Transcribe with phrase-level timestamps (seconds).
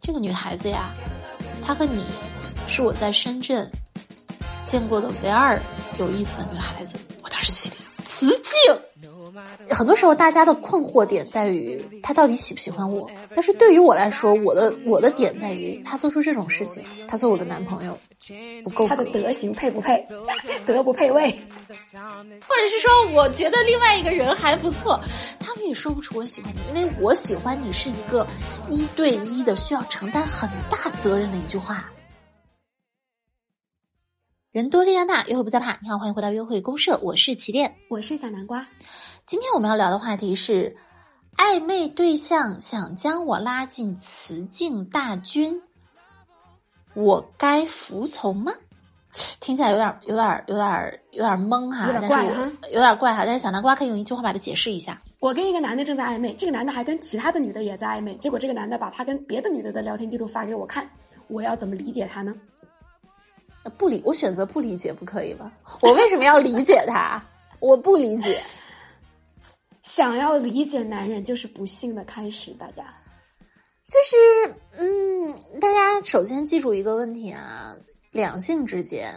[0.00, 0.90] 这个女孩子呀，
[1.62, 2.04] 她和你，
[2.68, 3.70] 是我在深圳
[4.64, 5.60] 见过的唯二
[5.98, 6.96] 有意思的女孩子。
[9.76, 13.10] 很多时候，大家的困惑点在于他到底喜不喜欢我。
[13.34, 17.98] 但是对于我来说，我的我的点在于他做出这种事情，他做我的男朋友
[18.64, 18.88] 不够。
[18.88, 20.02] 他的德行配不配？
[20.64, 21.30] 德不配位？
[21.68, 24.98] 或者是说，我觉得另外一个人还不错，
[25.38, 28.26] 他们也说不出我喜欢你，因为我喜欢你是一个
[28.70, 31.92] 一对一的，需要承担很大责任的一句话。
[34.52, 35.78] 人多力量大，约会不再怕。
[35.82, 38.66] 你好，欢迎回到约会公社，我是起点，我是小南瓜。
[39.26, 40.76] 今天我们要聊的话题是：
[41.36, 45.60] 暧昧对象想将我拉进雌竞大军，
[46.94, 48.52] 我该服从吗？
[49.40, 53.24] 听起来有点、有点、有点、有点懵哈，有点怪哈，有点怪哈。
[53.26, 60.88] 但是小南瓜可以用一句话把它解释一下：我跟一个男的正在暧昧，这个男的还跟其他的女的也在暧昧，结果这个男的把他跟别的女的的聊天记录发给我看，
[61.26, 62.32] 我要怎么理解他呢？
[63.76, 65.50] 不理，我选择不理解，不可以吗？
[65.82, 67.20] 我为什么要理解他？
[67.58, 68.40] 我不理解。
[69.96, 72.84] 想要理解男人就是不幸的开始，大家，
[73.86, 77.74] 就是嗯，大家首先记住一个问题啊，
[78.12, 79.10] 两性之间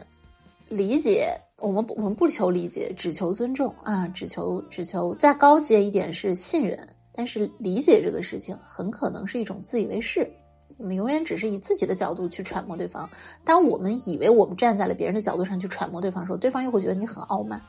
[0.69, 10.31] 理解，我们我们不求理解，只求尊重啊，只求只求再高阶一点是信任，但是理解这个事情很可能是一种自以为是，
[10.77, 13.09] 我们永远只是以自己的角度去揣摩对方，
[13.43, 17.61] 当我们以为我们站在了别人的角度上去揣摩对方的时候，对方又会觉得你很傲慢，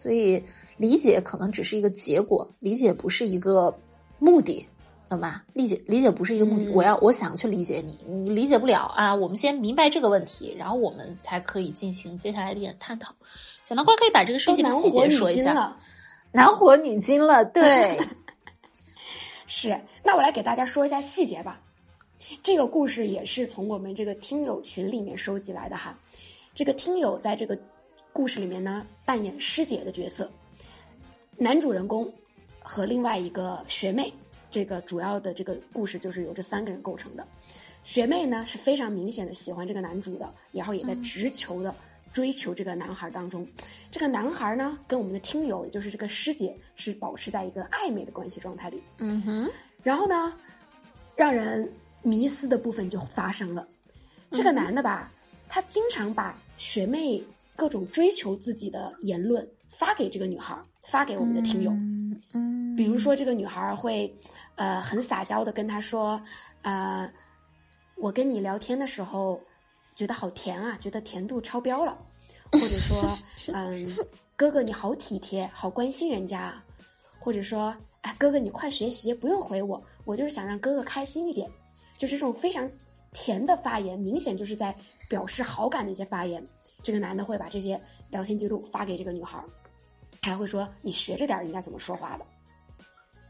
[0.00, 0.42] 所以。
[0.80, 3.78] 理解可能只是一个结果，理解不是一个
[4.18, 4.66] 目的，
[5.10, 5.44] 懂吧？
[5.52, 9.14] 理解理解不是一个目的，我要我想去理解你，你理解不了啊。
[9.14, 13.14] 我们先明白这个问题，然后我们才可以进行接下来的一点探讨。
[13.62, 15.76] 小南瓜可以把这个事情的细节说一下。
[16.32, 17.98] 男火女金了，对，
[19.46, 19.78] 是。
[20.02, 21.60] 那我来给大家说一下细节吧。
[22.42, 25.94] 这个故事也是从我们这个听友群里面收集来的哈。
[26.54, 27.54] 这个听友在这个
[28.12, 30.30] 故事里面呢，扮演师姐的角色。
[31.36, 32.12] 男主人公
[32.58, 34.12] 和另外一个学妹，
[34.50, 37.26] 这个主要的这个故事就是由这三个人构成的。
[37.82, 41.74] 学妹呢是非常明显的喜欢这个男主的，然后也在直球的
[42.12, 43.46] 追求这个男孩当中。
[43.90, 48.82] 这个男孩呢跟我们的听友，也就是这个师姐，是保持在一个暧昧的关系状态里。
[48.98, 49.50] 嗯哼。
[49.82, 50.34] 然后呢，
[51.16, 51.72] 让人
[52.02, 53.66] 迷思的部分就发生了。
[54.30, 55.10] 这个男的吧，
[55.48, 57.24] 他经常把学妹
[57.60, 60.58] 各种追求自己的言论发给这个女孩。
[60.82, 61.70] 发给我们的听友，
[62.32, 64.10] 嗯，比如说这个女孩会，
[64.54, 66.18] 呃，很撒娇的跟他说，
[66.62, 67.06] 呃，
[67.96, 69.38] 我跟你聊天的时候
[69.94, 71.98] 觉得好甜啊，觉得甜度超标了，
[72.50, 73.14] 或者说，
[73.52, 73.94] 嗯，
[74.36, 76.54] 哥哥你好体贴，好关心人家，
[77.18, 81.46] 或者说，哎，哥哥你快学习，不用回我，我就是想让哥哥开心一点，
[81.98, 82.68] 就是这种非常
[83.12, 84.74] 甜的发言，明显就是在
[85.10, 86.42] 表示好感的一些发言，
[86.82, 87.80] 这个男的会把这些
[88.10, 89.42] 聊天记录发给这个女孩。
[90.22, 92.26] 还会说你学着点人家怎么说话的，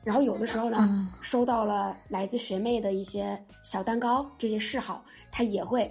[0.02, 5.88] 然后有的时候呢，收到了来自学妹的一些小蛋糕这些示好，他也会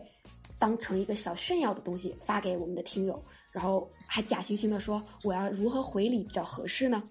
[0.57, 3.17] 当成一个小炫耀的东西发给我们的听友，
[3.53, 7.01] 然后还假惺惺的说我要如何回礼比较合适呢？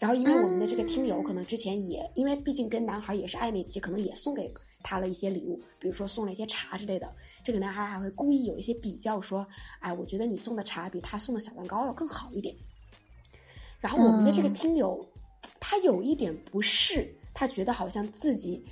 [0.00, 4.52] 然后因为我们的这个听友可能之前也因为毕竟跟男孩也是暧昧期，可能也送给
[4.88, 9.46] 他了一些礼物，比如说送了一些茶之类的，这个男孩还会故意有一些比较说，
[9.80, 12.56] 哎，我觉得你送的茶比他送的小蛋糕要更好一点。
[13.80, 15.06] 然后我们的这个听友，
[15.60, 18.64] 他有一点不适，他觉得好像自己，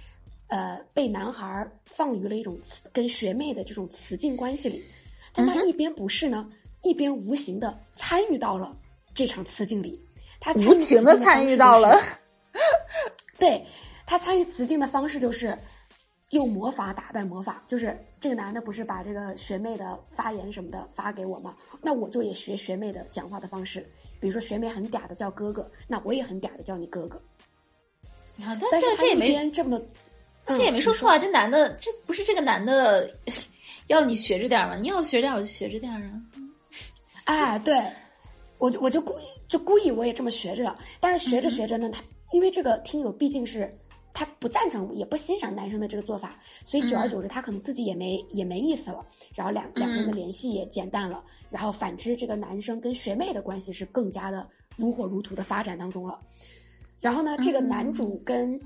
[0.46, 2.58] 呃，被男孩放于了一种
[2.94, 4.82] 跟学妹的这种雌竞关系里，
[5.34, 6.48] 但他一边不是呢，
[6.82, 8.74] 一边无形的参与到了
[9.12, 10.02] 这场雌竞里，
[10.40, 12.00] 他无情的参与到了，
[13.38, 13.62] 对
[14.06, 15.54] 他参与雌竞的方式就是。
[16.30, 21.54] 用魔法打败魔法，就是这个男的不是把这个学妹的发言什么的发给我吗？
[21.80, 23.86] 那我就也学学妹的讲话的方式，
[24.18, 27.16] 比如说学妹很嗲的叫哥哥，那我也很嗲的叫你哥哥。
[28.42, 29.80] 啊，但是这也没这么，
[30.46, 31.16] 这也没说错啊。
[31.16, 33.08] 这男的，这不是这个男的
[33.86, 34.74] 要你学着点吗？
[34.74, 36.10] 你要学点，我就学着点啊。
[37.26, 37.80] 哎，对，
[38.58, 40.76] 我就我就故意就故意我也这么学着了。
[40.98, 42.02] 但是学着学着呢，他
[42.32, 43.72] 因为这个听友毕竟是。
[44.16, 49.04] 他不赞成，也不欣赏男生的这个做法，所以久而久之，他可能自己也没也没意思了。
[49.34, 51.22] 然后两两个人的联系也减淡了。
[51.50, 56.18] 然后反之，这个男生跟学妹的关系是更加的如火如荼的发展当中了。
[56.98, 58.58] 然后呢，这个男主跟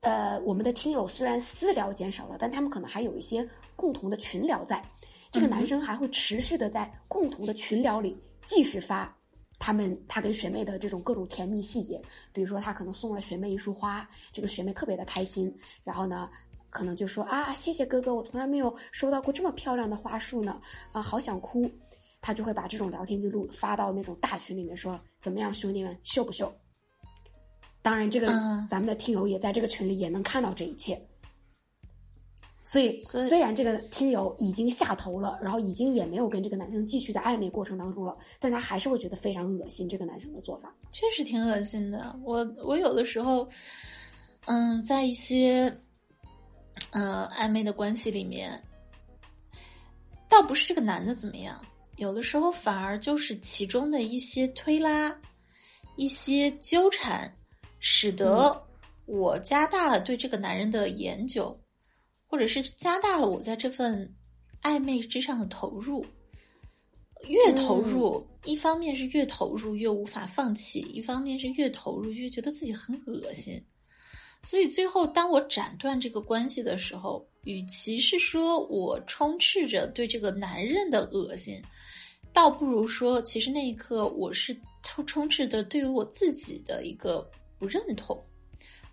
[0.00, 4.84] 呃我们的听友虽然私聊减少了，但他们可能还有一些共同的群聊在。
[5.30, 9.16] 这个男生还会持续的在共同的群聊里继续发
[9.58, 12.00] 他们他跟学妹的这种各种甜蜜细节，
[12.32, 15.52] 比如说他可能送了学妹一束花，这个学妹特别的开心，
[15.84, 16.30] 然后呢，
[16.70, 20.60] 可能就说啊，谢谢哥哥，我从来没有收到过这么漂亮的花束呢，
[20.92, 21.70] 啊，好想哭。
[22.20, 26.52] 他就会把这种聊天记录发到那种大群里面，说怎么样，兄弟们秀不秀？
[27.80, 28.26] 当然，这个
[28.68, 31.00] 咱们的听友也在这个群里也能看到这一切。
[32.70, 39.88] 所以，虽然这个听友已经下头了，然后已经也没有跟这个男生继续在暧昧过程当中了，但他还是会觉得非常恶心。
[39.88, 42.14] 这个男生的做法确实挺恶心的。
[42.22, 43.48] 我我有的时候，
[44.44, 45.74] 嗯，在一些
[46.90, 48.62] 呃暧昧的关系里面，
[50.28, 51.58] 倒不是这个男的怎么样，
[51.96, 55.18] 有的时候反而就是其中的一些推拉、
[55.96, 57.34] 一些纠缠，
[57.78, 58.62] 使得
[59.06, 61.58] 我加大了对这个男人的研究。
[62.28, 64.14] 或者是加大了我在这份
[64.62, 66.04] 暧昧之上的投入，
[67.26, 73.60] 越投入，一方面是越投入越无法放弃，一方面是越投入越觉得自己很恶心。
[74.42, 81.60] 所以最后，当我斩断这个关系的时候，与其是说我充斥着对这个男人的恶心，
[82.32, 87.28] 倒不如说，其实那一刻我是充充斥着对于我自己的一个
[87.58, 88.22] 不认同。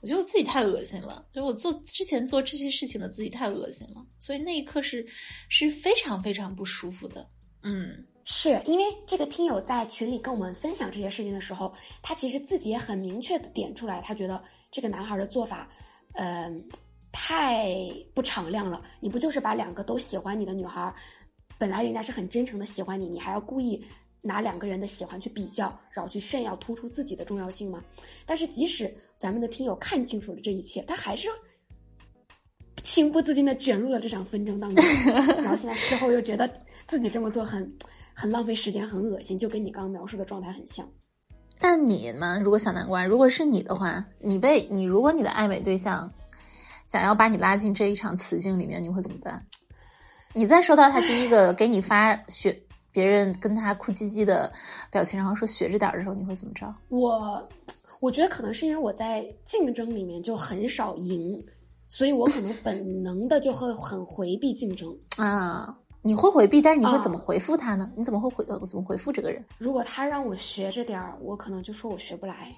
[0.05, 5.03] 我觉得我自己太恶心了，就我做之前做这些事情的自己太恶心了，所以那一刻是
[5.49, 7.27] 是非常非常不舒服的。
[7.63, 11.73] 嗯，是因为这个听友在群里跟我们分享这些事情的时候，
[12.03, 15.67] 他其实自己也很明确的点出来，他觉得这个男孩的做法，
[16.13, 16.63] 嗯，
[17.11, 17.75] 太
[18.13, 18.83] 不敞亮了。
[18.99, 20.93] 你不就是把两个都喜欢你的女孩，
[21.57, 23.83] 本来人家是很真诚的喜欢你，你还要故意。
[24.25, 27.83] 拿两个人的喜欢去比较，然后去炫耀，突出自己的重要性吗？
[28.25, 31.29] 但是即使咱们的听友看清楚了这一切，他还是
[32.83, 34.83] 情不自禁的卷入了这场纷争当中。
[35.37, 36.51] 然后现在事后又觉得
[36.87, 37.71] 自己这么做很
[38.15, 40.87] 很浪费时间，很恶心，就跟你刚刚描述的状态很像。
[41.59, 46.11] 那你们如果小南瓜，如果是你的话，你被你如果你的暧昧对象
[46.87, 49.45] 想要把你拉进这一场雌竞里面，你会怎么办？
[50.33, 52.64] 你在收到他第一个给你发血。
[52.95, 54.49] 别人跟他哭唧唧的
[54.89, 56.73] 表情，然后说学着点的时候，你会怎么着？
[56.87, 57.45] 我，
[57.99, 61.45] 我觉得可能是因为我在竞争里面就很少赢，
[61.89, 65.77] 所以我可能 本能的就会很回避竞争啊。
[66.01, 67.91] 你会回避，但是你会怎么回复他呢？
[67.97, 68.45] 你怎么会回？
[68.69, 69.43] 怎么回复这个人？
[69.57, 72.55] 如果他让我学着点儿，我可能就说我学不来。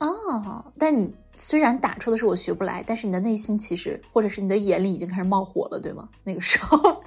[0.00, 6.08] 哦，但你虽然打出的是我学不来，但是你的内心其实，或者是你的眼里已经开始冒火了，对吗？
[6.24, 7.02] 那个时候，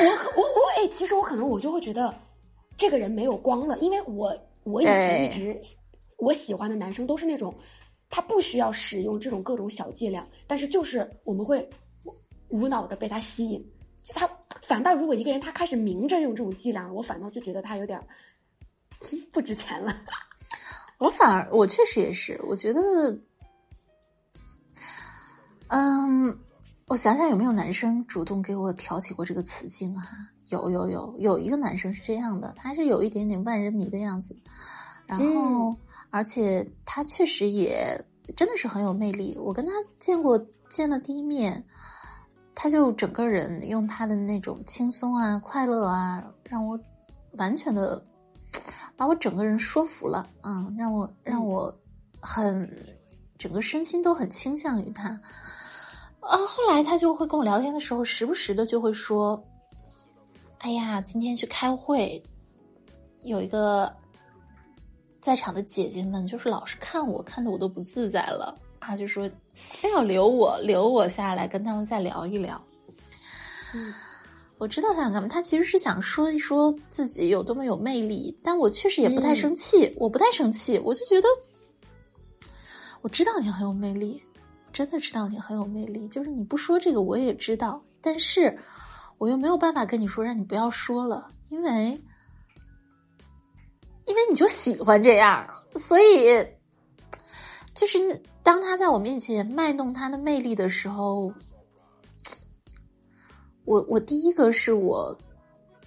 [0.00, 2.14] 我我我哎，其实我可能我就会觉得
[2.76, 5.60] 这个人没有光了，因为我我以前一直
[6.18, 7.54] 我喜欢的男生都是那种
[8.10, 11.68] 他不需要使用这种各种小伎俩，但是就是我们会
[12.48, 13.64] 无脑的被他吸引。
[14.02, 14.28] 就他
[14.62, 18.00] 反倒如果一个人他开始明着用这种伎俩，我反倒就觉得他有点
[19.32, 19.94] 不值钱了。
[20.98, 22.80] 我反而，我确实也是，我觉得，
[25.66, 26.38] 嗯，
[26.86, 30.30] 我想想有没有男生主动给我挑起过这个词境啊？
[30.50, 34.36] 有有有，有一个男生是这样的，他是有一点点万人迷的样子，
[35.04, 35.76] 然后
[36.10, 38.00] 而且他确实也
[38.36, 39.36] 真的是很有魅力。
[39.40, 40.38] 我跟他见过
[40.68, 41.64] 见了第一面，
[42.54, 46.78] 他就整个人用他的那种轻松啊、快乐啊，让我
[47.32, 48.00] 完全的。
[48.96, 51.76] 把我整个人说服了，嗯，让我让我
[52.18, 52.66] 很
[53.36, 55.20] 整个身心都很倾向于他，
[56.28, 59.42] 啊，后来他就会跟我聊天的时候，时不时的就会说
[60.58, 62.22] ：“哎呀，今天去开会，
[63.22, 63.92] 有一个
[65.20, 72.60] 在场的姐姐们，就是老是看我，看的我都不自在了啊，就说非要留我留我下来跟他们再聊一聊。”
[73.74, 73.94] 嗯。
[74.58, 81.28] 我知道他想干嘛，他其实是想说一说自己有多么有魅力，但我确实也不太生气，我不太生气，我就觉得，
[83.02, 84.22] 我知道你很有魅力，
[84.76, 88.58] 真的知道你很有魅力，就是你不说这个我也知道，但是
[89.16, 91.98] 我又没有办法跟你说让你不要说了，因为，
[94.04, 96.46] 因为你就喜欢这样，所以，
[97.72, 101.32] 就是当他在我面前卖弄他的魅力的时候。
[103.64, 105.18] 我我第一个是我，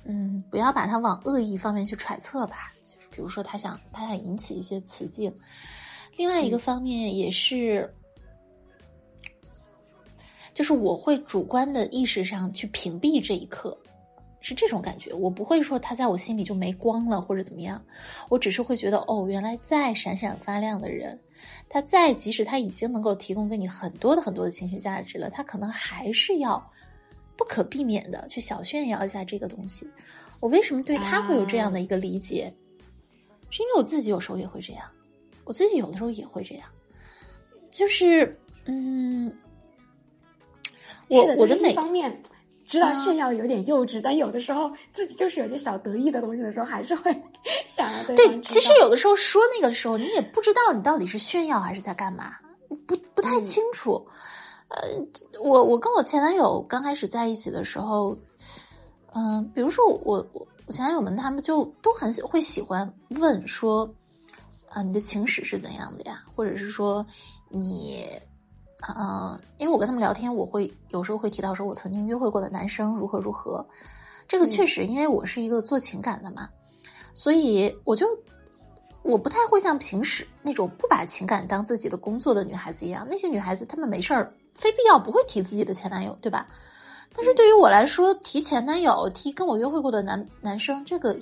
[0.03, 5.33] 嗯，不要把他往恶意方面去揣测吧，就是比如说他想他想引起一些雌竞，
[6.17, 7.89] 另外一个方面也是，
[10.59, 13.77] 就是我会主观的意识上去屏蔽这一刻，
[14.41, 17.81] 是这种感觉，我不会说他在我心里就没光了或者怎么样，
[18.27, 21.17] 我只是会觉得哦，原来再闪闪发亮的人，
[21.69, 26.61] 他再即使他已经能够提供给你很多的很多的情绪价值了，他可能还是要。
[27.37, 29.89] 不可避免的去小炫耀一下这个东西，
[30.41, 32.53] 我为什么对他会有这样的一个理解？
[33.49, 34.83] 是因为我自己有时候也会这样，
[35.45, 36.67] 我自己有的时候也会这样，
[37.71, 39.33] 就是嗯，
[41.09, 42.21] 我我的每方面
[42.65, 47.11] 知道炫耀有点幼稚，但有的时候自己就是有些小得意的东西的时候，还是会
[47.67, 48.41] 想要对。
[48.41, 52.33] 其实有的时候说那个的时候，你也不知道你到底是炫耀还是在干嘛，
[52.85, 54.05] 不不太清楚。
[54.67, 54.81] 呃，
[55.41, 58.15] 我我跟我前男友刚开始在一起的时候，
[59.15, 60.27] 嗯，比如说我我
[60.65, 63.91] 我前男友们他们就都很喜会喜欢问说，
[64.69, 66.21] 啊，你的情史是怎样的呀？
[66.35, 67.03] 或者是说
[67.49, 68.05] 你，
[68.87, 73.65] 嗯，因为我跟他们聊天，我会有时候会提到说我曾经约会过的男生如何如何，
[74.27, 76.49] 这个确实，因为我是一个做情感的嘛，
[77.13, 78.07] 所以我就。
[79.01, 86.45] 我不太会像平时那种不把情感当自己的工作的女孩子一样，那些女孩子她们没事儿，非必要不会提自己的前男友，对吧？
[87.15, 91.17] 但是对于我来说，提前男友、提跟我约会过的男男生，这个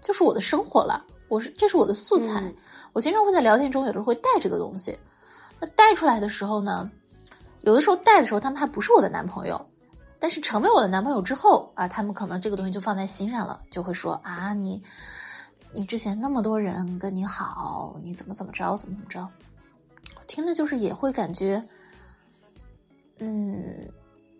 [0.00, 2.50] 就是我的生活了，我是这是我的素材。
[2.94, 4.98] 我经常会在聊天中有时候会带这个东西，
[5.60, 6.90] 那带出来的时候呢，
[7.62, 9.66] 有的时候带的时候他们还不是我的男朋友，
[10.18, 14.82] 但是成为我的男朋友之后啊，他们可能这个东西就放在心上了，就会说啊你。
[15.70, 19.28] 你之前那么多人跟你好，你怎么怎么着，怎么怎么着？
[20.26, 21.62] 听着就是也会感觉，
[23.18, 23.86] 嗯，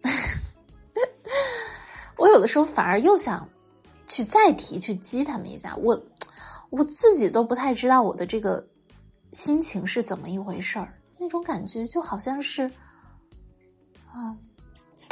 [2.17, 3.47] 我有的时候反而又想
[4.07, 6.03] 去再提去激他们一下，我
[6.71, 8.67] 我自己都不太知道我的这个
[9.33, 12.71] 心情是怎么一回事儿，那种感觉就好像是，
[14.13, 14.37] 啊，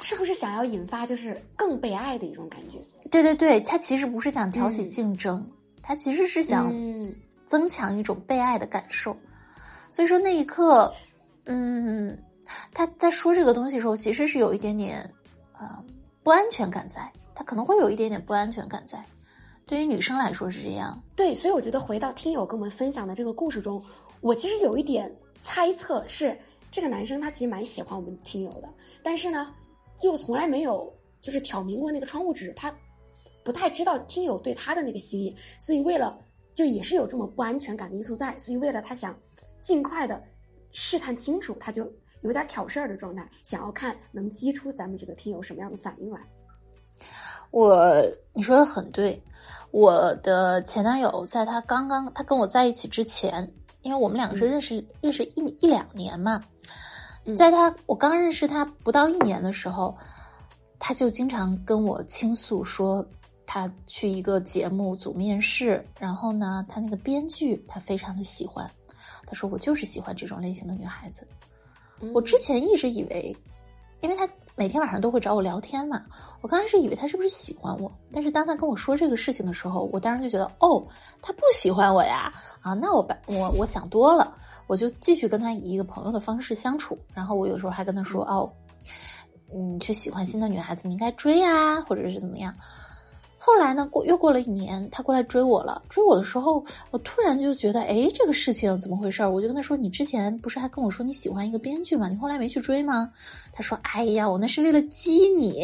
[0.02, 2.78] 是不是想要引发就是更被爱的一种感觉？
[3.10, 5.46] 对对对，他其实不是想挑起竞争。
[5.82, 6.74] 他其实是想
[7.44, 9.16] 增强一种被爱的感受，
[9.88, 10.92] 所以说那一刻，
[11.44, 12.18] 嗯，
[12.74, 15.08] 他在说这个东西的时候，其实是有一点点
[15.56, 15.84] 呃
[16.24, 19.00] 不安全感在，他可能会有一点点不安全感在。
[19.64, 23.80] 对于女生来说是这样，对，所以我觉得回到听友跟我们分享的这个故事中，
[24.20, 25.08] 我其实有一点
[25.46, 26.36] 猜测是
[26.72, 28.68] 这个男生他其实蛮喜欢我们听友的，
[29.00, 29.54] 但是呢，
[30.02, 32.74] 又从来没有就是挑明过那个窗户纸，他。
[33.44, 36.18] 不太知道听友对他的那个心意，所以为了
[36.52, 39.16] 就也是有这么不安全感的因素在，所以为了他想
[39.62, 40.20] 尽快的
[40.72, 41.88] 试探清楚，他就
[42.22, 46.20] 有点挑事儿的状态，想要看能激出咱们这个听友什么样的反应来。
[47.52, 49.22] 我你说的很对，
[49.70, 53.48] 我的前男友在他刚刚他跟我在一起之前，
[53.86, 56.42] 因为我们两个是认识认识一一两年嘛，
[57.36, 59.96] 在他我刚认识他不到一年的时候，
[60.78, 63.06] 他就经常跟我倾诉说。
[63.48, 68.68] 他去一个节目组面试，然后呢，他那个编剧他非常的喜欢，
[69.24, 71.24] 他说我就是喜欢这种类型的女孩子。
[72.12, 73.34] 我之前一直以为，
[74.00, 74.28] 因为他
[74.58, 76.02] 每天晚上都会找我聊天嘛，
[76.40, 80.82] 我刚开始以为他是不是喜欢我，但是当他跟我说这个事情的时候，我当时就觉得哦，
[81.20, 82.32] 他不喜欢我呀
[82.62, 84.34] 啊，那我把我我想多了，
[84.66, 88.50] 我就继续跟他以一个朋友的方式相处，然后我有时候还跟他说哦，
[89.52, 92.54] 嗯，去喜欢新的女孩子，你应该追啊，或者是怎么样。
[93.46, 93.86] 后来呢？
[93.92, 95.80] 过又过了一年，他过来追我了。
[95.88, 99.24] 追我的时候，我突然就觉得，哎，这个事情怎么回事？
[99.24, 102.08] 我就跟他说：“你之前不是还跟我说你喜欢一个编剧吗？
[102.08, 103.08] 你后来没去追吗？”
[103.54, 105.62] 他说：“哎呀，我那是为了激你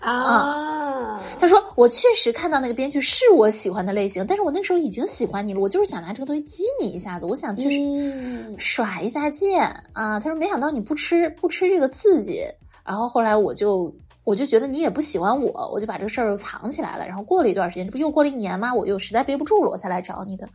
[0.00, 5.60] 啊。”他说：“我确实看到那个编剧是我喜欢的类型，但是我那时候已经喜欢你了。
[5.60, 7.78] 我就是想拿这个东西激你一下子，我想就是
[8.58, 12.42] 耍一下剑啊。”他说：“没想到你不吃不吃这个刺激。”
[12.84, 13.94] 然后后来我就。
[14.26, 17.06] 我就觉得你也不喜欢我，我就把这个事儿又藏起来了。
[17.06, 18.74] 然后过了一段时间，这不又过了一年吗？
[18.74, 20.48] 我又实在憋不住了，我才来找你的。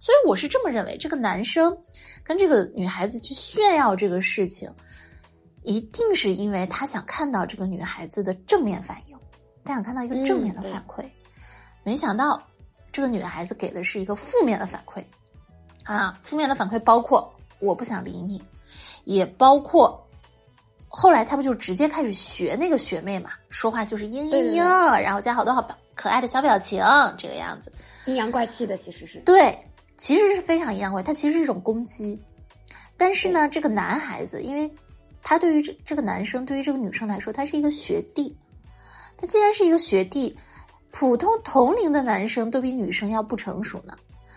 [0.00, 1.76] 所以我是这么认为，这个男生
[2.24, 4.72] 跟这个女孩子去炫耀这个事情，
[5.62, 9.18] 一定是因为他想看到这个女孩子的正面反应，
[9.62, 11.04] 他想看到一个正面的反馈。
[11.84, 12.42] 没想到
[12.90, 15.04] 这个女孩子给的是一个负面的反馈
[15.84, 16.18] 啊！
[16.22, 18.42] 负面的反馈包括我不想理你，
[19.04, 20.01] 也包括。
[20.94, 26.84] 后来他不就直接开始学那个学妹嘛，说话就是嘤嘤嘤，然后加好多好可爱的小表情，
[27.16, 27.72] 这个样子，
[28.04, 29.18] 阴阳怪气的，其实是。
[29.20, 29.58] 对，
[29.96, 32.22] 其实是非常阴阳怪，他其实是一种攻击。
[32.98, 34.70] 但是呢，这个男孩子，因为
[35.22, 38.36] 他对于这这个男生，对于这个女生来说，他是一个学弟，
[39.16, 40.36] 他既然是一个学弟，
[40.90, 43.96] 普通同龄的男生都比女生要不成熟呢，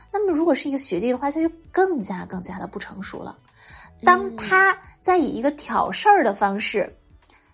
[0.09, 3.38] 那么如果是一个学弟的话，他就更加更加的不成熟了。
[4.03, 6.95] 当他在以一个挑事儿的方式，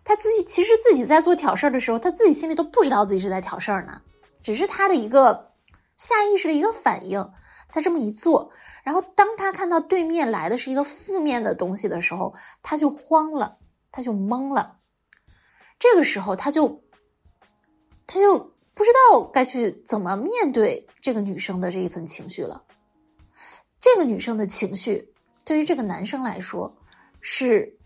[0.03, 4.01] 他自己其实自己在做挑事儿的时候，他自己心里都不知道自己是在挑事儿呢，
[4.41, 5.51] 只是他的一个
[5.97, 7.31] 下意识的一个反应，
[7.69, 8.51] 他这么一做，
[8.83, 12.33] 然后当他看到对面来的是一个负面的东西的时候，
[12.63, 13.57] 他就慌了，
[13.91, 14.77] 他就懵了，
[15.79, 16.83] 这个时候他就
[18.07, 18.39] 他就
[18.73, 22.63] 不知道该去怎么面对这个女生的这一份情绪了。
[23.79, 25.10] 这个女生的情绪
[25.43, 26.75] 对于这个男生来说
[27.19, 27.77] 是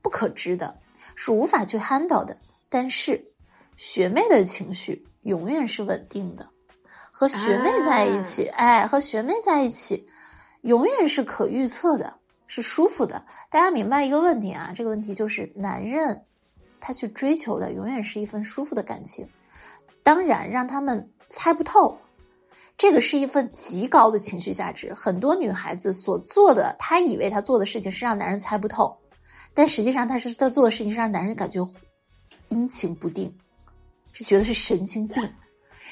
[0.00, 0.80] 不可知的，
[1.14, 2.38] 是无法去 handle 的。
[2.68, 3.24] 但是
[3.76, 6.48] 学妹的情绪永远是稳定的，
[7.10, 10.06] 和学妹在一起，哎，和学妹在一起，
[10.62, 12.14] 永远是可预测的，
[12.46, 13.24] 是舒服的。
[13.50, 14.72] 大家明白一个问题啊？
[14.74, 16.24] 这个问题就是男人
[16.80, 19.28] 他去追求的永远是一份舒服的感情。
[20.02, 21.96] 当然，让他们猜不透，
[22.82, 24.92] 这个是一份极高的情绪价值。
[24.92, 28.96] 很多女孩子所做的，她以为她做的事情是让男人猜不透，
[29.54, 31.64] 但实际上她是她做的事情是让男人感觉
[32.48, 33.32] 阴晴不定，
[34.12, 35.32] 是觉得是神经病。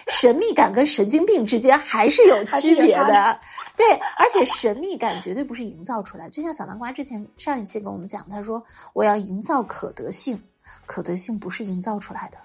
[0.08, 3.40] 神秘感跟神经病之间还是有区别的，
[3.76, 6.28] 对，而且神秘感绝对不是营造出来。
[6.28, 8.60] 就像小南瓜之前上一期跟我们讲，他说
[8.94, 10.42] 我要营造可得性，
[10.86, 12.38] 可得性不是营造出来的。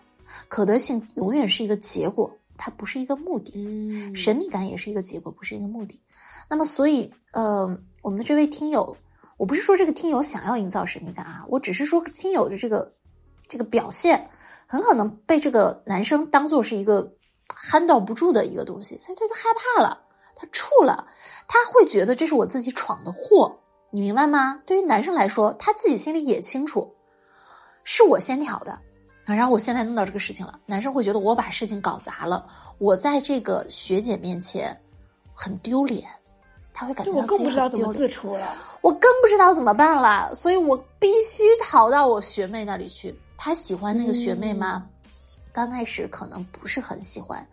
[0.48, 3.54] 可得性永远是一个结果，它不是一个目的。
[3.56, 6.02] 嗯，神秘感也是一个结果，不是一个目的。
[6.50, 8.98] 那么，所以，呃，我们的这位听友，
[9.38, 12.94] 我不是说这个听友想要营造神秘感啊，我只是说听友的这个
[13.48, 14.30] 这个表现，
[14.68, 17.14] 很可能被这个男生当做是一个
[17.48, 20.04] 憨到不住的一个东西，所以他就害怕了，
[20.36, 21.08] 他怵了，
[21.48, 23.60] 他会觉得这是我自己闯的祸，
[23.90, 24.62] 你明白吗？
[24.66, 26.96] 对于男生来说，他自己心里也清楚，
[27.84, 28.82] 是我先挑的。
[29.26, 32.46] 啊，然后我现在弄到这个事情了，男生会觉得我把事情搞砸了，
[32.78, 34.76] 我在这个学姐面前
[35.34, 36.08] 很丢脸，
[36.74, 43.14] 他会感觉我更不知道怎么自处了，我更不知道怎么办了，所以我必须逃到我学妹那里去。
[43.38, 44.88] 他喜欢那个学妹吗？
[45.52, 47.46] 刚开始可能不是很喜欢，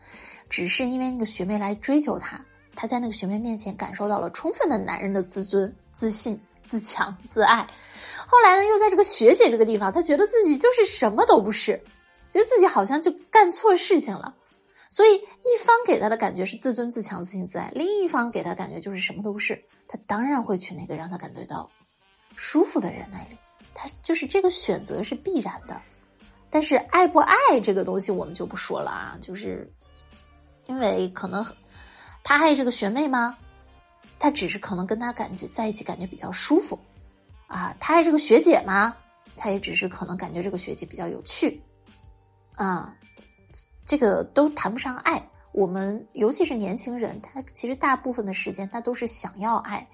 [0.51, 2.41] 只是因为那个学妹来追求他，
[2.75, 6.39] 他在那个学妹面前感受到了充分的男人的自尊、自信、
[6.73, 7.69] 自强、自爱。
[8.27, 11.85] 后来呢，又在这个学姐这个地方，他觉得自己就是什么都不是，
[12.31, 14.35] 觉得自己好像就干错事情了。
[14.89, 19.63] 所以一方给他的感觉是自尊自强、自信自爱，另一方给他感觉就是什么都不是。
[19.87, 21.71] 他当然会去那个让他感觉到
[22.37, 23.37] 舒服的人那里。
[23.75, 25.83] 他就是这个选择是必然的。
[26.49, 29.71] 但是爱不爱这个东西我们就不说了啊，就是
[30.65, 31.45] 因为可能
[32.25, 33.37] 他爱这个学妹吗？
[34.23, 36.79] 他只是可能跟他感觉在一起感觉比较舒服。
[37.49, 38.95] 啊，他爱这个学姐吗？
[39.37, 41.61] 他也只是可能感觉这个学姐比较有趣，
[42.55, 42.97] 啊，
[43.85, 45.21] 这个都谈不上爱。
[45.51, 49.85] 我们尤其是年轻人，他其实大部分的时间他都是想要爱，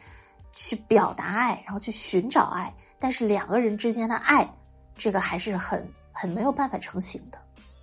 [0.52, 2.72] 去表达爱，然后去寻找爱。
[2.98, 4.46] 但是两个人之间的爱，
[4.94, 7.38] 这个还是很很没有办法成型的。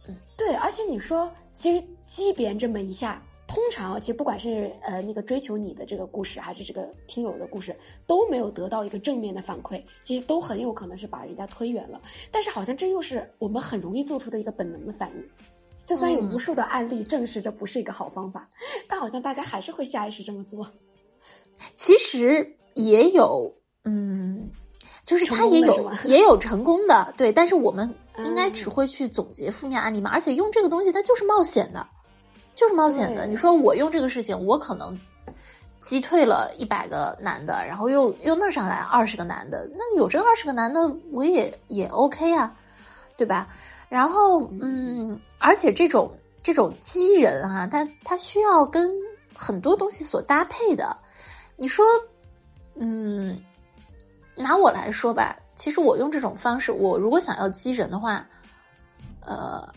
[0.07, 3.19] 嗯，对，而且你说，其实即便这么一下。
[3.47, 7.75] 通常，其实不管是呃那个追求你的这个故事，还是这个听友的故事，
[8.07, 12.01] 都没有得到一个正面的反馈，其实都很有可能是把人家推远了。
[12.31, 15.23] 但是好像这又是我们很容易做出的一个本能的反应。
[15.85, 18.45] 就算有无数的案例证实这不是一个好方法，
[18.87, 20.67] 但好像大家还是会下意识这么做。
[21.75, 23.53] 其实也有，
[23.83, 24.49] 嗯，
[25.05, 27.31] 就是他也有也有成功的，对。
[27.31, 31.87] 但是我们应该只会去总结负面案例嘛，而且用这个东西它就是冒险的。
[32.55, 33.27] 就是冒险的。
[33.27, 34.97] 你说我用这个事情，我可能
[35.79, 40.79] 击退了一百个男的，然后又又弄上来二十个男的，那有这二十个男的，
[41.11, 42.55] 我也也 OK 啊，
[43.17, 43.47] 对吧？
[43.87, 46.09] 然后嗯，而且这种
[46.41, 48.91] 这种激人啊，它它需要跟
[49.35, 50.95] 很多东西所搭配的。
[51.57, 51.85] 你说，
[52.75, 53.39] 嗯，
[54.33, 58.25] 拿我来说吧，其实我用这种方式，我如果想要激人的话，
[59.19, 59.67] 呃，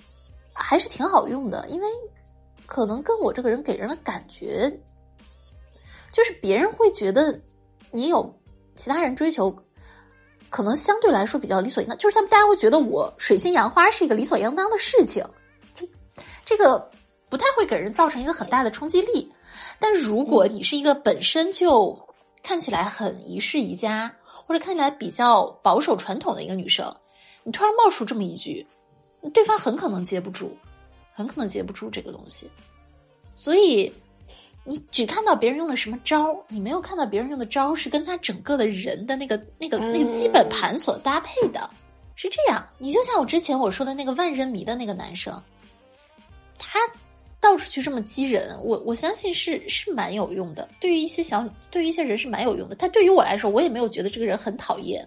[0.54, 1.86] 还是挺好用的，因为。
[2.68, 4.70] 可能跟我这个人给人的感觉，
[6.12, 7.40] 就是别人会觉得
[7.90, 8.38] 你有
[8.76, 9.56] 其他人追求，
[10.50, 11.96] 可能相对来说比较理所应当。
[11.96, 15.24] 就是他们大家会觉得我水性杨花是一个理所应当的事情，
[15.74, 15.88] 这
[16.44, 16.90] 这个
[17.30, 19.32] 不太会给人造成一个很大的冲击力。
[19.80, 21.98] 但如果你是一个本身就
[22.42, 24.14] 看起来很一世一家，
[24.46, 26.94] 或者看起来比较保守传统的一个女生，
[27.44, 28.66] 你突然冒出这么一句，
[29.32, 30.54] 对方很可能接不住。
[31.18, 32.48] 很可能接不住这个东西，
[33.34, 33.92] 所以
[34.62, 41.68] 你只看到别人用了什么招，你没有看到别人用的招是跟他整个的人的那个、那个、那个基本盘所搭配的，
[42.14, 42.64] 是这样。
[42.78, 45.42] 你就像我之前我说的那个万人迷的那个男生，
[46.56, 46.78] 他
[47.40, 50.68] 到处去这么激人，我我相信是是蛮有用的。
[50.78, 52.76] 对于一些小，对于一些人是蛮有用的。
[52.78, 55.04] 但对于我来说，我也没有觉得这个人很讨厌，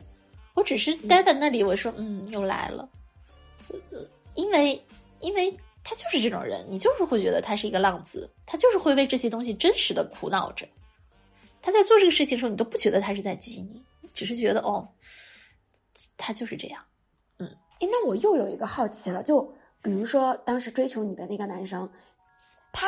[0.56, 2.90] 我只是待在那里，我说嗯，又来了，
[4.36, 4.84] 因为
[5.22, 5.56] 因为。
[5.84, 10.68] 他就是这种人，你就是会觉得他是一个浪子，他就是会为这些东西真实的苦恼着。
[11.62, 13.82] 他在做这个事情的时候，你都不觉得他是在激你，
[14.14, 14.88] 只是觉得哦，
[16.18, 16.84] 他就是这样。
[17.40, 17.48] 嗯，
[17.80, 19.44] 哎，那我又有一个好奇了，就
[19.82, 21.90] 比如说当时追求你的那个男生，
[22.72, 22.88] 他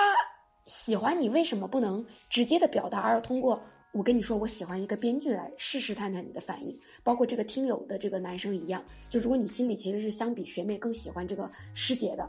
[0.65, 6.79] 喜欢你为什么不能直接的表达，而通过我跟你说我喜欢一个编剧来试试探探你的反应？
[7.03, 12.27] 包括这个听友的这个男生一样，就如果你心里其实是相比学妹更喜欢这个师姐的，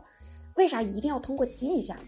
[0.56, 2.02] 为啥一定要通过激一下呢？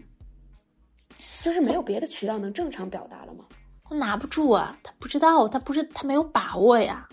[1.43, 3.45] 就是没有别的渠道能正常表达了吗？
[3.83, 7.07] 他拿不住啊，他不知道，他不是他没有把握呀，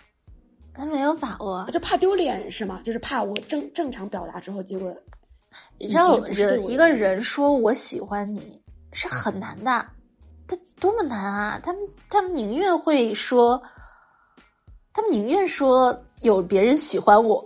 [0.73, 2.81] 他没有把握，就怕丢脸是吗？
[2.83, 4.93] 就是怕我正正常表达之后，结果
[5.79, 8.61] 你知道人一个人说我喜欢你
[8.93, 9.87] 是很难的，
[10.49, 11.61] 他多么难啊！
[11.63, 13.63] 他们他们宁愿会说，
[14.93, 17.45] 他们宁愿说有别人喜欢我。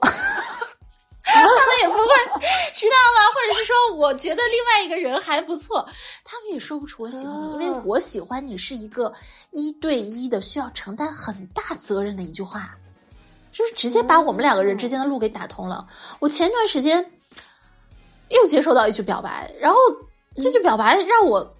[1.35, 2.41] 他们也不会
[2.75, 3.29] 知道吗？
[3.35, 5.87] 或者是说，我觉得另外一个人还不错，
[6.25, 9.13] 他们也说不出我喜欢你，因为我喜欢你是一个
[9.51, 12.75] 一对一的，需要承担很大责任的一句话，
[13.53, 15.87] 就是直接把我们两个人之间的路给打通了。
[16.19, 17.13] 我前段时间
[18.29, 19.79] 又接收到一句表白，然后
[20.37, 21.57] 这句表白让我，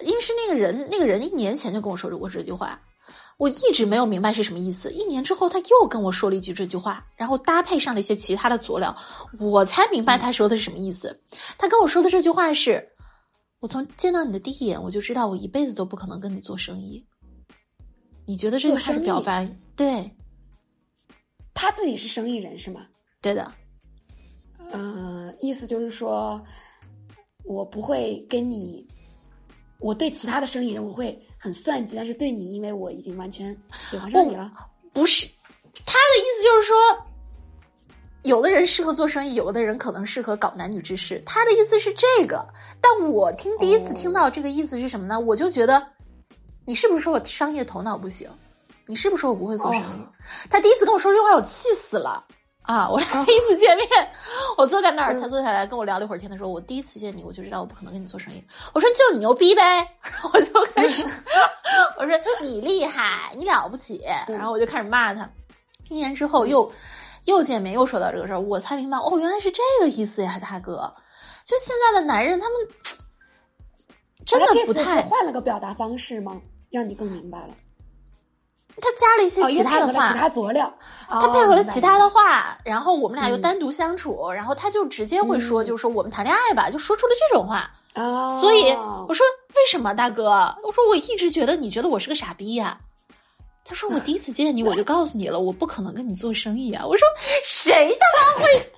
[0.00, 2.80] 因为是那个人，那个人一年前就跟我说过这句话。
[3.38, 4.90] 我一直没有明白是什么意思。
[4.92, 8.96] 一年之后，他又跟我说了一句这句话，然后搭配上了一些其他的佐料，
[9.38, 11.20] 我才明白他说的是什么意思。
[11.58, 12.88] 他跟我说的这句话是
[13.60, 17.04] ：“我从见到你的第一眼，我就知道我一辈子都不可能跟你做生意。”
[18.24, 19.46] 你觉得这句话是表白？
[19.76, 20.10] 对，
[21.52, 22.86] 他自己是生意人是吗？
[23.20, 23.52] 对的。
[24.72, 26.42] 嗯，意思就是说，
[27.44, 28.86] 我不会跟你。
[29.78, 34.50] 我对其他的生意人我会很算计，但是对你，因为我已经完全喜欢上你了。
[34.92, 35.26] 不是，
[35.84, 36.76] 他的意思就是说，
[38.22, 41.22] 有的人适合做生意，有的人可能适合搞男女之事。
[41.26, 42.46] 他的意思是这个，
[42.80, 45.20] 但我听第一次听到这个意思是什么呢？
[45.20, 45.86] 我就觉得，
[46.64, 48.28] 你是不是说我商业头脑不行？
[48.86, 50.06] 你是不是说我不会做生意？
[50.48, 52.24] 他第一次跟我说这句话，我气死了。
[52.66, 52.88] 啊！
[52.90, 53.88] 我俩第一次见面，
[54.58, 56.30] 我坐在那儿，他坐下来跟我聊了一会儿天。
[56.30, 58.42] 他说：“我第一次见你，我就知道我不可能跟你做生意。”
[58.74, 59.62] 我说：“就你牛逼呗！”
[60.02, 61.04] 然后我就开始，
[61.98, 65.28] 我说：“你厉害，你了不起。”然后我就开始骂他。
[65.88, 66.70] 一年之后又
[67.24, 70.92] 又见面，又说到这个事儿，我才明白哦，原来是这个意思呀，大哥！
[71.44, 72.58] 就现在的男人，他们
[74.24, 76.40] 真的不太换了个表达方式吗？
[76.72, 77.50] 让你更明白了。
[78.78, 80.70] 他加了一些其他的话，其他佐料，
[81.08, 88.34] 他配合了其他的话，然后我们俩又单独相处，然后他就直接会说，就是说我们谈恋爱吧，就说出了这种话啊。
[88.34, 88.70] 所以
[89.08, 90.54] 我说为什么大哥？
[90.62, 92.78] 我说我一直觉得你觉得我是个傻逼呀。
[93.64, 96.84] 他说我第一次见你我就告诉你了，我不可能跟你做生意啊。
[96.86, 97.08] 我说
[97.42, 98.72] 谁他妈会？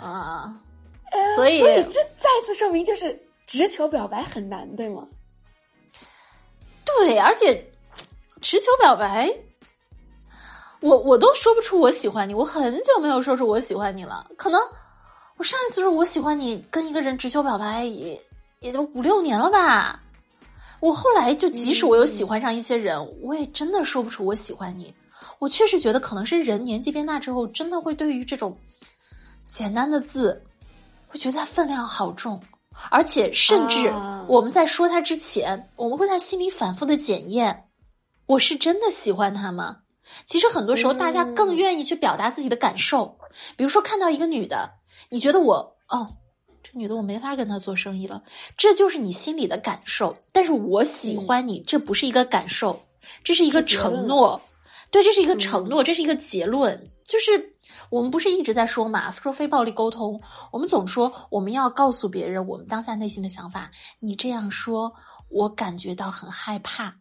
[0.06, 0.54] 啊，
[1.36, 3.27] 所以这再次说明就是。
[3.48, 5.08] 直球表白很难，对吗？
[6.84, 7.72] 对，而且
[8.42, 9.32] 直球表白，
[10.80, 12.34] 我我都说不出我喜欢你。
[12.34, 14.30] 我很久没有说出我喜欢你了。
[14.36, 14.60] 可能
[15.38, 18.20] 我上一次说我喜欢你，跟一个人直球表白也
[18.60, 19.98] 也就五六年了吧。
[20.80, 24.94] 我后来就即使我有喜欢上一些人，我也真的说不出我喜欢你。
[25.38, 28.54] 我确实觉得可能是人年纪变大之后，真的会对于这种
[29.46, 30.44] 简单的字，
[31.06, 32.38] 会觉得它分量好重。
[32.90, 33.92] 而且，甚至
[34.28, 37.64] 我们在说他之前，我们会在心里反复的检验：
[38.26, 39.78] 我是真的喜欢他吗？
[40.24, 43.18] 其实很多时候，大家更愿意去表达自己的感受。
[43.56, 44.70] 比如说，看到一个女的，
[45.10, 46.16] 你觉得我哦，
[46.62, 48.22] 这女的我没法跟她做生意了，
[48.56, 50.16] 这就是你心里的感受。
[50.32, 52.80] 但是我喜欢你，这不是一个感受，
[53.22, 54.40] 这是一个承诺。
[54.90, 57.57] 对，这是一个承诺，这是一个结论，就是。
[57.90, 59.10] 我们不是一直在说嘛？
[59.10, 60.20] 说非暴力沟通，
[60.52, 63.70] 我们总说我们要告诉别人我们当下内心的想法。
[64.00, 64.94] 你这样说，
[65.30, 66.94] 我感觉到很害怕。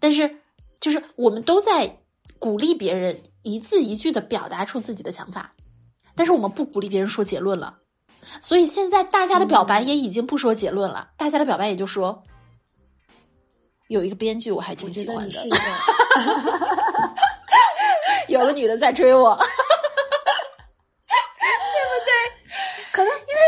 [0.00, 0.40] 但是，
[0.80, 2.00] 就是我们都在
[2.38, 5.54] 鼓励别人一字一句的表达出自己的想法，
[6.14, 7.78] 但是我们不鼓励别人说结论了。
[8.40, 12.22] 所以现在大家的表白也已经不说结论了，大家的表白也就说
[13.88, 15.46] 有一个编剧我还挺喜欢的，
[18.28, 19.38] 有个女的在追我。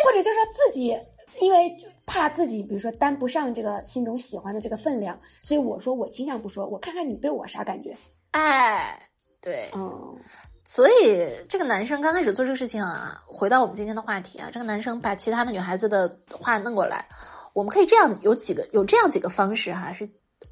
[0.04, 0.96] 或者就说自己，
[1.40, 7.96] 因为怕自己，比如说担不上这个心中喜欢的这个分量，所以我说我倾向不说，我看看你对我啥感觉。
[8.32, 9.00] 哎，
[9.40, 10.16] 对，嗯，
[10.64, 17.08] 所以这个男生刚开始做这个事情啊，回到我们今天的话题啊，这个男生把其他的女孩子的话弄过来，
[17.54, 20.06] 我们可以这样有几个有这样几个方式哈，是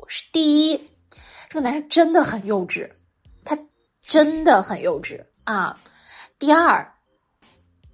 [0.09, 0.89] 是第一，
[1.49, 2.91] 这个男生真的很幼稚，
[3.45, 3.59] 他
[4.01, 5.79] 真的很幼稚啊。
[6.39, 6.93] 第二，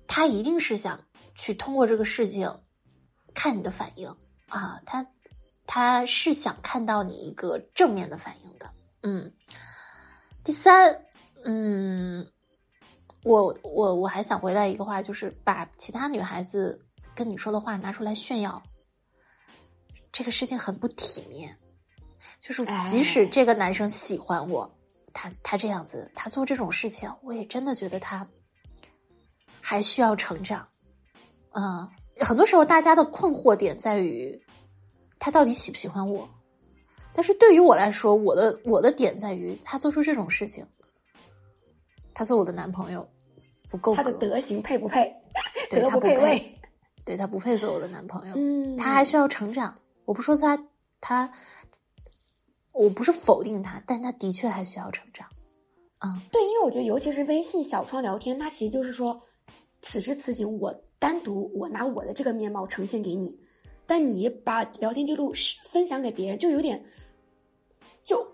[0.07, 0.99] 他一定是想。
[1.40, 2.61] 去通过这个事情
[3.33, 4.14] 看你的反应
[4.48, 5.07] 啊，他
[5.66, 8.70] 他是想看到你一个正面的反应的，
[9.03, 9.33] 嗯。
[10.44, 11.07] 第三，
[11.44, 12.26] 嗯，
[13.24, 18.62] 我我我还想回答一个话，就是把其他女孩子跟你说的话拿出来炫耀，
[20.12, 21.57] 这个事情很不体面。
[22.38, 24.70] 就是即使这个男生喜欢我，
[25.14, 28.29] 他他这样子，他做这种事情，我也真的觉得他
[29.61, 30.68] 还需要成长。
[31.53, 31.89] 嗯，
[32.21, 34.41] 很多时候大家的困惑点在于
[35.19, 36.29] 他到底喜不喜欢我，
[37.13, 40.67] 但是对于我来说，我的我的点在于他做出这种事情，
[42.15, 43.09] 他做我的男朋友
[43.71, 45.15] 不够他的德行配不配？
[45.71, 46.59] 对他不配，
[47.05, 48.35] 对他不配做我的男朋友。
[48.37, 49.77] 嗯，他还需要成长。
[50.05, 50.67] 我不说他
[51.01, 51.31] 他。
[52.73, 55.27] 我不是否定他，但他的确还需要成长。
[55.99, 59.21] 嗯，对，因为我觉得，尤其是微信小窗聊天，它其实就是说，
[59.83, 63.37] 此时此景，我单独我拿我的这个面貌呈现给你，
[63.87, 65.35] 但你把聊天记录
[65.65, 66.81] 分享给别人，就有点
[68.05, 68.25] 就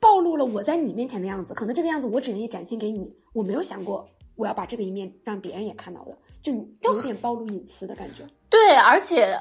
[0.00, 1.52] 暴露了我在你面前的样子。
[1.52, 8.24] 可能这个样子我只愿意展现给你，我没有想过我要把这个一面让别人也看到的，就有点暴露隐私的感觉。
[8.48, 9.38] 对，而且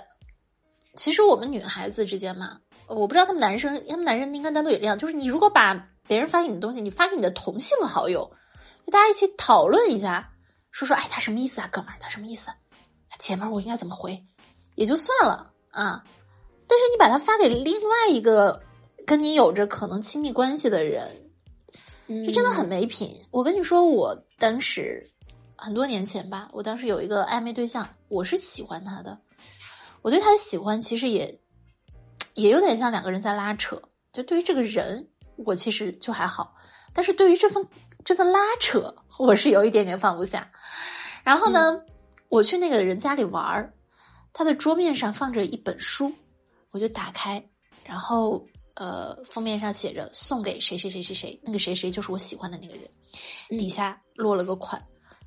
[0.96, 2.60] 其实我们女孩子之间嘛。
[2.88, 4.98] 我不知道他们男生，他们男生应该单独也这样。
[4.98, 5.76] 就是你如果把
[6.08, 8.32] 别人发给你的东西，你发给你的同性好友，
[8.90, 10.32] 大家一起讨论一下，
[10.78, 12.52] 说说，哎，他什么意思啊，哥们儿，他什么意思？
[13.18, 14.24] 姐们儿，我应该怎么回？
[14.76, 16.04] 也就算了啊。
[16.68, 18.62] 但是你把他发给另外一个
[19.04, 21.32] 跟你有着可能亲密关系的人，
[22.08, 23.20] 这真的很没品。
[23.32, 25.04] 我跟你说，我当时
[25.56, 29.20] 很多年前吧，我当时有一个暧昧对象，我是喜欢他的，
[30.04, 31.42] 我对他的喜欢其实也。
[32.36, 33.82] 也有点像两个人在拉扯，
[34.14, 36.54] 就对于这个人，我其实就还好，
[36.94, 37.68] 但是对于这份
[38.08, 40.50] 这份拉扯，我是有一点点放不下。
[41.26, 41.78] 然后呢，
[42.30, 43.74] 我去那个人家里玩儿，
[44.32, 46.10] 他的桌面上放着一本书，
[46.72, 47.46] 我就打开，
[47.84, 48.42] 然后
[48.76, 52.90] 呃，封面上写着送给谁谁谁谁谁，那个谁谁就是我喜欢的那个人，
[53.50, 54.82] 底下落了个款。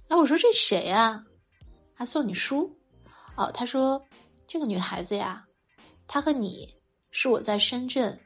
[0.08, 1.22] 哎，我说这谁啊？
[1.92, 2.74] 还送你书？
[3.36, 4.02] 哦，他说
[4.46, 5.44] 这个女孩子呀，
[6.08, 6.74] 她和你。
[7.12, 8.18] 是我在深圳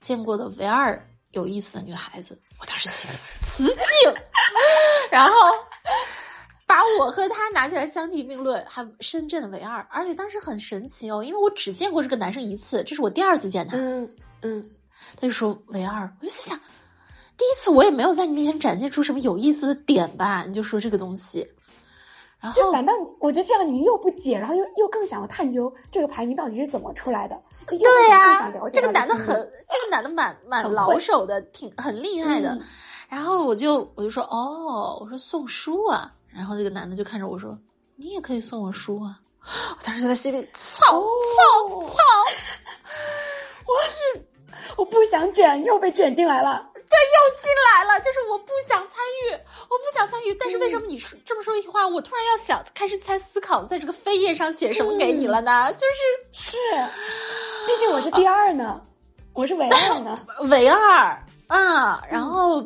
[0.00, 4.14] 见过的唯二有意思的女孩子，我当时心词境，
[5.10, 5.32] 然后
[6.66, 14.10] 把我和他拿起来相提并论，还深圳的唯二，而且当时很神奇哦，因为我只见过这个男生一次，这是我第二次见他，嗯
[14.42, 14.70] 嗯，
[15.16, 16.58] 他就说唯二，我就在想，
[17.36, 21.48] 第一次我也没有在你面前展现出什么有意思的点吧，你就说这个东西，
[22.40, 27.40] 然后就反倒我觉得这样你又不解，然后又又更想要探究这个排名到底是怎么出来的。
[27.78, 29.26] 对呀，这个男的很，
[29.68, 32.58] 这个男的蛮 蛮老手的，挺很厉害的。
[33.08, 36.12] 然后我就我就说哦，我说送书啊。
[36.32, 37.58] 然后这个男的就看着我说，
[37.96, 39.18] 你也可以送我书啊。
[39.42, 41.96] 我当时就在心里操操操，
[43.66, 44.26] 我是
[44.76, 46.70] 我不想卷，又被卷进来了。
[46.74, 50.34] 对，又进来了，就是我不想参与，我不想参与。
[50.34, 55.72] 但是为什么你说这么说一句话，我突然要想开始在思考，在这个扉页上写什么给你了呢？
[55.72, 56.56] 就是是。
[57.66, 58.80] 毕竟我是第二呢，
[59.34, 60.18] 我是唯二呢，
[60.50, 62.02] 唯二啊。
[62.10, 62.64] 然后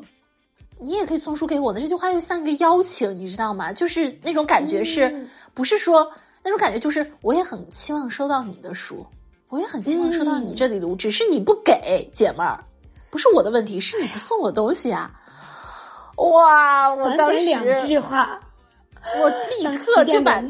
[0.79, 3.73] 你也可以送书给我的，这句话又像一个邀请，你知道吗？
[3.73, 6.11] 就是那种感觉，是不是说
[6.43, 6.79] 那种感觉？
[6.79, 9.05] 就是我也很期望收到你的书，
[9.49, 12.63] 我也很期望收到你这里的，只是你不给姐们儿，
[13.11, 15.11] 不是我的问题，是你不送我东西啊！
[16.17, 18.41] 哇，我当时两句话，
[19.21, 20.41] 我立刻就把。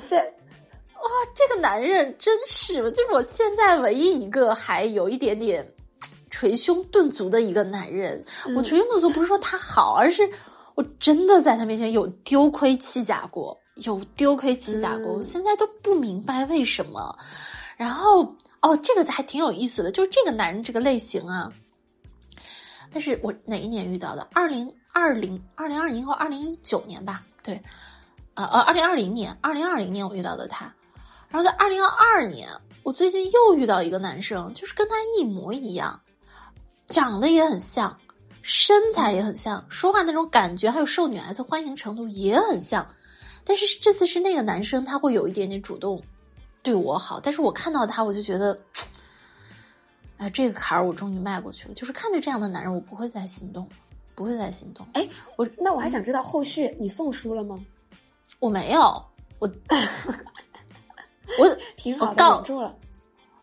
[1.04, 5.66] 哇，这个男人真是，就是我现在唯一一个还有一点点
[6.30, 8.24] 捶胸顿足的一个男人。
[8.56, 10.28] 我捶胸顿足不是说他好，而是
[10.74, 15.12] 我真的在他面前有丢盔弃甲过，有丢盔弃甲过。
[15.12, 17.14] 我现在都不明白为什么。
[17.76, 18.22] 然后
[18.62, 21.52] 哦，这个还挺有意思的，就是这个男人这个类型啊。
[22.90, 24.26] 但是我哪一年遇到的？
[24.32, 27.22] 二零二零二零二零或二零一九年吧？
[27.42, 27.60] 对，
[28.34, 30.72] 呃呃，二零二零年，二零二零年我遇到的他。
[31.34, 32.48] 然后在二零二二年，
[32.84, 36.00] 我最近又遇到一个男生，就是跟他一模一样，
[36.86, 37.98] 长得也很像，
[38.40, 42.86] 身材也很像，说话那种感觉还有受女孩子欢迎程度也很像。
[43.42, 46.00] 但是这次是那个男生，他会有一点点主动
[46.62, 48.56] 对我好，但是我看到他，我就觉得，
[50.18, 51.74] 哎，这个坎儿我终于迈过去了。
[51.74, 53.68] 就是看着这样的男人，我不会再心动，
[54.14, 54.86] 不会再心动。
[54.92, 57.58] 哎，我那我还想知道后续你送书了吗？
[58.38, 59.04] 我没有，
[59.40, 59.50] 我。
[61.38, 61.46] 我
[62.06, 62.44] 我告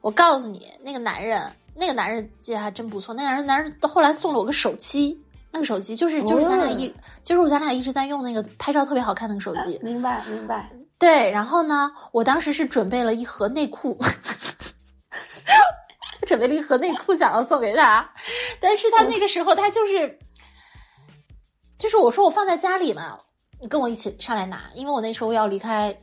[0.01, 3.13] 我告诉你，那个男人，那个男人记得还真不错。
[3.13, 5.19] 那男人，男人后来送了我个手机，
[5.51, 9.79] 那个手机就是就是咱俩一就是咱俩一直在用那个拍照特别好看那个手机。
[9.83, 10.71] 明白明白。
[10.97, 13.97] 对，然后呢，我当时是准备了一盒内裤，
[16.27, 18.07] 准备了一盒内裤想要送给他，
[18.59, 20.19] 但是他那个时候他就是，
[21.79, 23.19] 就是我说我放在家里嘛。
[23.59, 25.95] 你跟我一起上来拿，因为我那时候要离开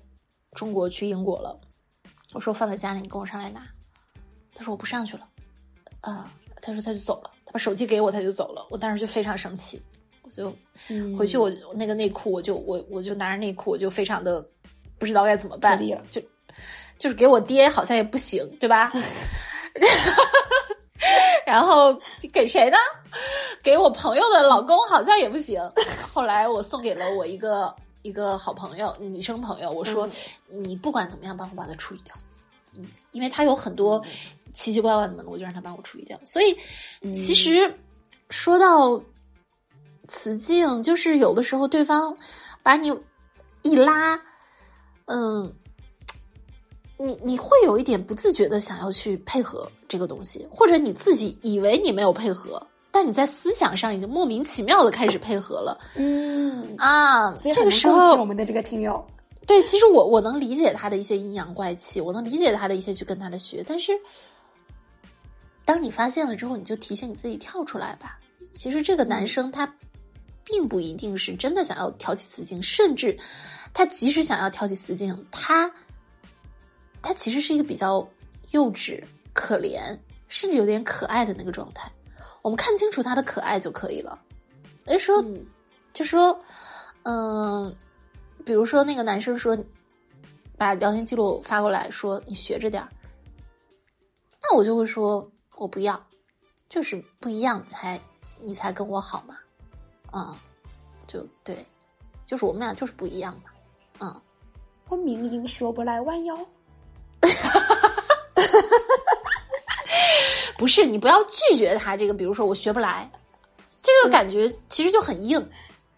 [0.53, 1.59] 中国去英国了。
[2.35, 3.67] 我说放在家里，你跟我上来拿。
[4.55, 5.27] 他说我不上去了，
[6.01, 8.67] 啊，他说他就走了，他把手机给我，他就走了。
[8.71, 9.81] 我当时就非常生气，
[10.23, 10.53] 我就
[11.17, 14.45] 回去我那个内裤，我就我我就拿着内裤，我就非常的
[14.99, 15.79] 不知道该怎么办，
[16.11, 16.21] 就
[16.99, 18.93] 就是给我爹好像也不行，对吧？
[21.47, 21.99] 然后
[22.33, 22.77] 给谁呢？
[23.63, 25.61] 给我朋友的老公好像也不行。
[26.13, 27.75] 后来我送给了我一个
[28.09, 29.71] 一个好朋友，女生朋友。
[29.71, 30.09] 我说
[30.49, 32.15] ：“你不管怎么样，帮我把它处理掉。”
[32.77, 34.03] 嗯，因为他有很多
[34.53, 36.19] 奇奇怪怪的门路，我就让他帮我处理掉。
[36.25, 36.57] 所以，
[37.13, 37.73] 其实
[38.31, 39.01] 说到
[40.07, 42.17] 雌竞，就是有的时候对方
[42.63, 42.93] 把你
[43.63, 44.21] 一拉，
[45.07, 45.55] 嗯。
[47.01, 52.61] 你你会有一点不自觉的想要去配合这个东西，或者你自己以为你没有配合，
[52.99, 55.81] 但你在思想上已经莫名其妙的开始配合了。
[55.95, 59.07] 嗯啊，所以这个时候我们的这个听友，
[59.47, 63.93] 对，其实我我能理解他的一些阴阳怪气，我能理解他的一些去跟他的学，但是
[65.65, 68.19] 当你发现了之后，你就提醒你自己跳出来吧。
[68.51, 69.73] 其实这个男生他
[70.43, 73.17] 并不一定是真的想要挑起雌竞，甚至
[73.73, 75.73] 他即使想要挑起雌竞，他。
[77.01, 78.05] 他其实是一个比较
[78.51, 79.01] 幼稚、
[79.33, 81.89] 可怜，甚至有点可爱的那个状态。
[82.49, 84.19] 我们看清楚他的可爱就可以了。
[84.87, 85.23] 哎，说，
[85.93, 86.35] 就说，
[87.03, 87.77] 嗯，
[88.43, 89.55] 比如说那个男生说，
[90.57, 92.89] 把聊天记录发过来说你学着点儿，
[94.41, 96.03] 那我就会说我不要，
[96.71, 98.01] 就是不一样才
[98.41, 99.37] 你才跟我好嘛，
[100.11, 100.35] 啊，
[101.07, 101.55] 就对，
[102.25, 103.51] 就是我们俩就是不一样嘛，
[104.01, 104.23] 嗯，
[104.89, 106.35] 我明明说不来弯腰。
[110.59, 113.09] 不是你不要拒绝他这个，比如说我学不来，
[113.81, 115.43] 这个感觉其实就很硬，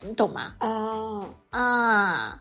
[0.03, 0.55] 你懂吗？
[0.59, 2.41] 啊啊！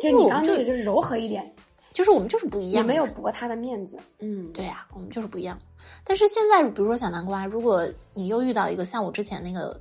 [0.00, 1.54] 就你刚这个就是柔和一点，
[1.92, 3.98] 就是我们就是不一样，也没有驳他的面子。
[4.20, 5.58] 嗯，对呀，我们就是不一样。
[6.04, 9.78] 但是现在，比如说小南瓜，如果你又遇到一个像我之前那个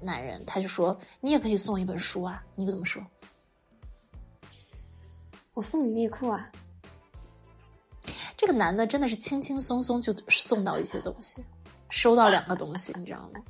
[0.00, 3.02] 男人，他就说你也可以送我一本书啊，你怎么说？
[5.54, 6.48] 我送你内裤啊。
[8.36, 11.42] 这个男的真的是轻轻松松就送到一些东西，
[11.90, 13.40] 收到两个东西，你知道吗？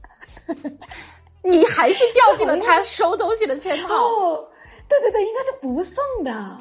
[1.42, 3.94] 你还是掉进了他收东西的圈套。
[3.94, 4.48] 哦，
[4.88, 6.58] 对对对，应该是不送的。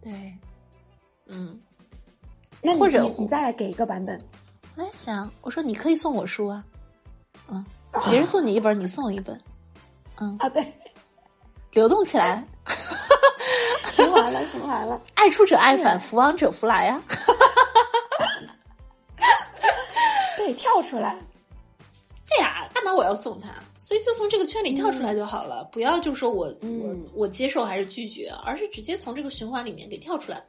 [0.00, 0.38] 对，
[1.26, 1.60] 嗯，
[2.62, 4.18] 那或者你再来给一个版本。
[4.76, 6.64] 我在想，我说你可以送我书啊，
[7.48, 7.64] 嗯，
[8.08, 9.38] 别人送你一本，你送我一本，
[10.20, 10.72] 嗯啊，对，
[11.72, 12.46] 流动起来。
[13.90, 15.00] 循环了，循环了。
[15.14, 17.00] 爱出者爱返，福往者福来呀。
[20.36, 21.18] 对，跳出来。
[22.28, 23.48] 对呀，干嘛我要送他？
[23.78, 30.44] 所以就从这个圈里跳出来就好了，不要就说我我我接受还是拒绝，而是直接从这个循环里面给跳出来嘛。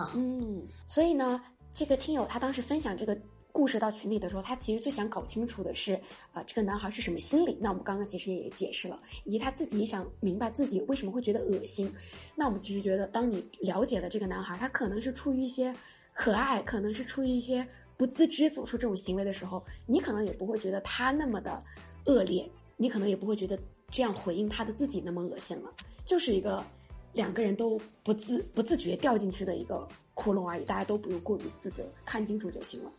[0.00, 0.66] 啊，嗯。
[0.86, 1.40] 所以呢，
[1.72, 3.16] 这个听友他当时分享这个。
[3.52, 5.94] 故事到群里的时候，他其实最想搞清楚的是，
[6.32, 7.56] 啊，这个男孩是什么心理？
[7.60, 11.92] 那我们刚刚其实也解释了，以及他自己想明白自己为什么会觉得恶心。
[12.36, 15.74] 那我们其实觉得，当你了解了这个男孩，他可能是出于一些
[16.12, 21.62] 可爱，可能是出于一些不自知做出这种行为的时候，你可能也不会觉得他那么的
[22.06, 23.58] 恶劣，你可能也不会觉得
[23.90, 25.72] 这样回应他的自己那么恶心了，
[26.04, 26.64] 就是一个
[27.12, 32.92] 两个人都不自不自觉掉进去的一个窟窿而已，大家都不用过于自责，看清楚就行了。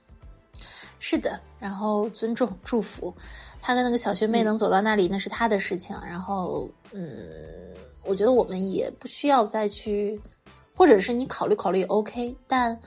[1.03, 3.11] 是的，然后尊重、祝福，
[3.59, 5.95] 他跟那个小学妹能走到那里，那是他的事情。
[6.05, 7.09] 然后，嗯，
[8.05, 10.21] 我觉得我们也不需要再去，
[10.75, 12.79] 或者是你考虑考虑 OK，但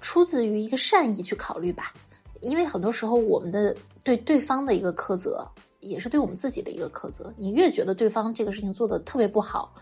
[0.00, 1.92] 出自于一个善意去考虑吧。
[2.40, 5.46] 因为很多时候，我们的对对方的一个苛责，
[5.80, 7.30] 也是对我们自己的一个苛责。
[7.36, 9.74] 你越觉得对方这个事情做的特别不好，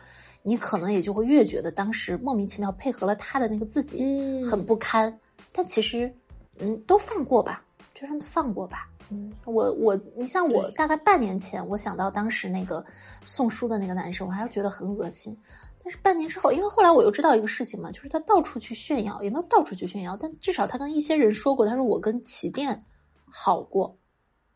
[0.42, 5.16] 你可能也就会越觉得当时莫名其妙配合了他的那个自己很不堪。
[5.52, 6.12] 但其实，
[6.58, 7.62] 嗯，都放过吧。
[7.98, 8.86] 就让他放过吧。
[9.08, 12.84] 嗯，我我，你像我，大概半年前，我想到当时那个
[13.24, 15.36] 送书的那个男生，我还是觉得很恶心。
[15.82, 22.84] 但是半年之后，因为后来我又知道一个事情嘛，就是他到处去炫耀，也没有到处去炫耀，但至少他跟一些人说过，他说我跟起店
[23.30, 23.96] 好过。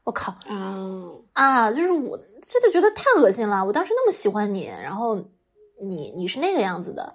[0.03, 0.77] 我靠啊
[1.35, 1.71] 啊！
[1.71, 3.65] 就是我真的觉得太恶心了。
[3.65, 5.15] 我当时那么喜欢你，然后
[5.81, 7.15] 你你是那个样子的，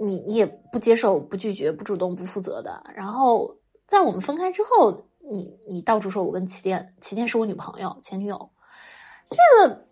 [0.00, 2.82] 你你也不接受、不拒绝、不主动、不负责的。
[2.94, 5.04] 然后在我们分开之后。
[5.30, 8.50] 你你到处说我跟齐天，齐天是我女朋友前女友，
[9.30, 9.84] 这个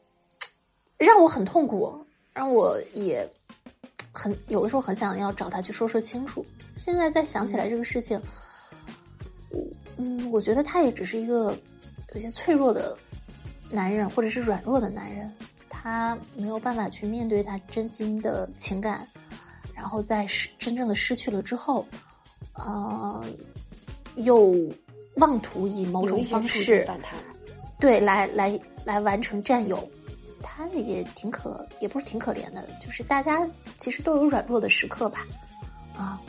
[0.97, 3.28] 让我很痛苦，让我也
[4.12, 6.45] 很有的时候很想要找他去说说清楚。
[6.76, 8.20] 现在再想起来这个事情，
[9.97, 11.57] 嗯，我觉得他也只是一个
[12.12, 12.97] 有些脆弱的
[13.70, 15.32] 男人，或者是软弱的男人，
[15.68, 19.07] 他没有办法去面对他真心的情感，
[19.74, 21.87] 然后在失真正的失去了之后，
[22.55, 23.24] 呃，
[24.16, 24.55] 又
[25.16, 27.18] 妄图以某种方式反弹，
[27.78, 29.88] 对，来来来完成占有，
[30.42, 33.48] 他也挺可，也不是挺可怜的，就是大家
[33.78, 35.26] 其实都有软弱的时刻吧，
[35.96, 36.20] 啊。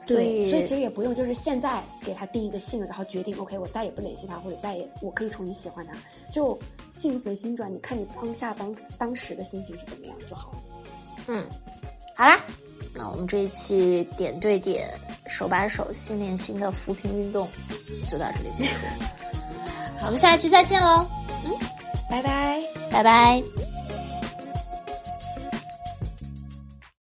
[0.00, 5.92] 所以，所以其实也不用，就是现在给他定一个性，然后决定，OK，我再也不联系他，或者再也我可以重新喜欢他，
[6.32, 6.58] 就
[6.94, 10.58] 境随心转，你看你当下当当时的心情是怎么样就好了。
[11.26, 11.44] 嗯，
[12.16, 12.42] 好啦，
[12.98, 14.90] 那我们这一期点对点
[15.26, 17.48] 手把手心连心的扶贫运动
[18.10, 18.74] 就到这里结束，
[20.00, 21.06] 好，我们下一期再见喽。
[21.44, 21.52] 嗯，
[22.10, 23.67] 拜拜，拜拜。